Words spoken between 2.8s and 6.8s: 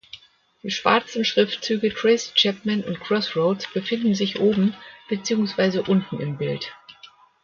und "Crossroads" befinden sich oben beziehungsweise unten im Bild.